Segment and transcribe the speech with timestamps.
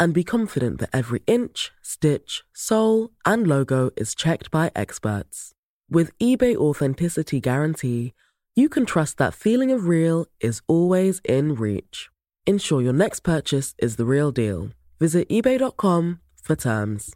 [0.00, 5.52] and be confident that every inch, stitch, sole, and logo is checked by experts.
[5.88, 8.14] With eBay Authenticity Guarantee,
[8.56, 12.08] you can trust that feeling of real is always in reach.
[12.46, 14.70] Ensure your next purchase is the real deal.
[14.98, 17.14] Visit eBay.com for terms.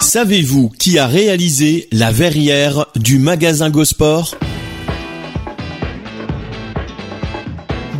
[0.00, 4.36] Savez-vous qui a réalisé la verrière du magasin Gosport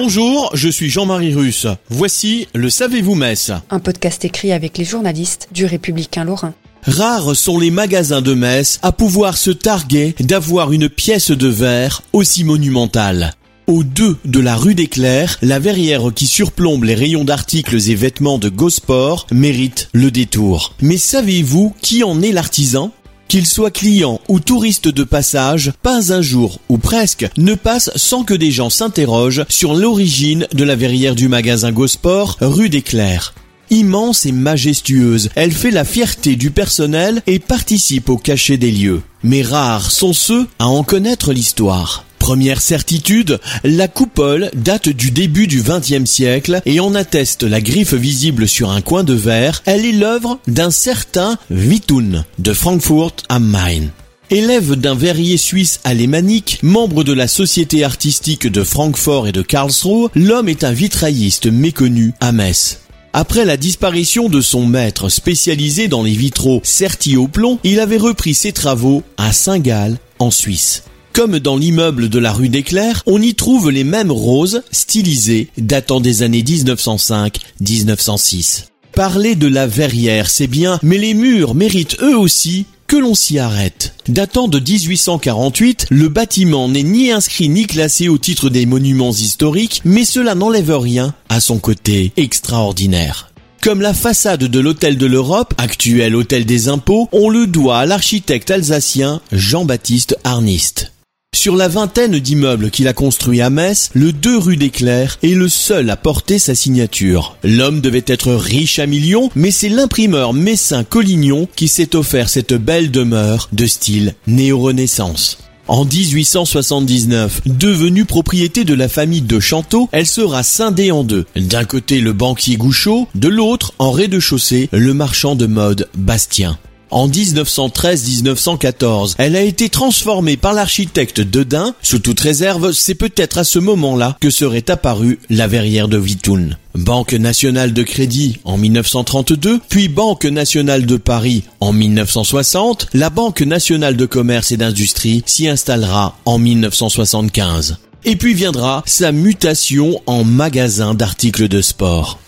[0.00, 1.66] Bonjour, je suis Jean-Marie Russe.
[1.90, 6.54] Voici le Savez-vous Metz Un podcast écrit avec les journalistes du Républicain Lorrain.
[6.84, 12.04] Rares sont les magasins de Metz à pouvoir se targuer d'avoir une pièce de verre
[12.12, 13.34] aussi monumentale.
[13.66, 17.94] Au 2 de la rue des Clercs, la verrière qui surplombe les rayons d'articles et
[17.96, 20.74] vêtements de Gosport mérite le détour.
[20.80, 22.92] Mais savez-vous qui en est l'artisan?
[23.28, 28.24] Qu'il soit client ou touriste de passage, pas un jour, ou presque, ne passe sans
[28.24, 33.34] que des gens s'interrogent sur l'origine de la verrière du magasin Gosport, rue des Clercs.
[33.70, 39.02] Immense et majestueuse, elle fait la fierté du personnel et participe au cachet des lieux.
[39.22, 42.04] Mais rares sont ceux à en connaître l'histoire.
[42.28, 47.94] Première certitude, la coupole date du début du XXe siècle et en atteste la griffe
[47.94, 49.62] visible sur un coin de verre.
[49.64, 53.86] Elle est l'œuvre d'un certain Wittun de Frankfurt am Main.
[54.28, 60.10] Élève d'un verrier suisse alémanique, membre de la société artistique de Francfort et de Karlsruhe,
[60.14, 62.80] l'homme est un vitrailliste méconnu à Metz.
[63.14, 67.96] Après la disparition de son maître spécialisé dans les vitraux sertis au plomb, il avait
[67.96, 70.82] repris ses travaux à Saint-Gall, en Suisse.
[71.18, 76.00] Comme dans l'immeuble de la rue Clercs, on y trouve les mêmes roses stylisées datant
[76.00, 78.66] des années 1905-1906.
[78.92, 83.40] Parler de la verrière, c'est bien, mais les murs méritent eux aussi que l'on s'y
[83.40, 83.94] arrête.
[84.06, 89.82] Datant de 1848, le bâtiment n'est ni inscrit ni classé au titre des monuments historiques,
[89.84, 93.32] mais cela n'enlève rien à son côté extraordinaire.
[93.60, 97.86] Comme la façade de l'Hôtel de l'Europe, actuel Hôtel des Impôts, on le doit à
[97.86, 100.92] l'architecte alsacien Jean-Baptiste Arnist.
[101.38, 105.36] Sur la vingtaine d'immeubles qu'il a construits à Metz, le 2 rue des Clercs est
[105.36, 107.36] le seul à porter sa signature.
[107.44, 112.54] L'homme devait être riche à millions, mais c'est l'imprimeur Messin Collignon qui s'est offert cette
[112.54, 115.38] belle demeure de style néo-renaissance.
[115.68, 121.24] En 1879, devenue propriété de la famille de Chanteau, elle sera scindée en deux.
[121.36, 126.58] D'un côté le banquier Gouchot, de l'autre, en rez-de-chaussée, le marchand de mode Bastien.
[126.90, 131.74] En 1913-1914, elle a été transformée par l'architecte Dedin.
[131.82, 136.56] Sous toute réserve, c'est peut-être à ce moment-là que serait apparue la verrière de Vitoun.
[136.74, 143.42] Banque nationale de crédit en 1932, puis Banque nationale de Paris en 1960, la Banque
[143.42, 147.78] nationale de commerce et d'industrie s'y installera en 1975.
[148.04, 152.18] Et puis viendra sa mutation en magasin d'articles de sport.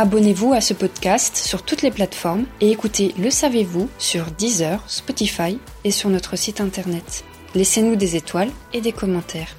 [0.00, 5.58] Abonnez-vous à ce podcast sur toutes les plateformes et écoutez Le Savez-vous sur Deezer, Spotify
[5.82, 7.24] et sur notre site internet.
[7.56, 9.56] Laissez-nous des étoiles et des commentaires.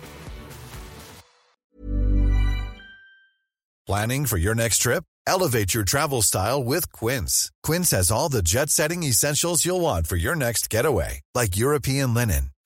[3.85, 5.03] Planning for your next trip?
[5.27, 7.51] Elevate your travel style with Quince.
[7.61, 12.13] Quince has all the jet setting essentials you'll want for your next getaway, like European
[12.13, 12.51] linen,